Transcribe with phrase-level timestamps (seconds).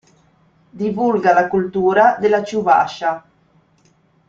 [0.83, 3.23] Divulga la cultura della Ciuvascia.